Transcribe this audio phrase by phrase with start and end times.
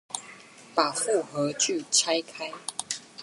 [0.73, 2.51] 把複合句拆開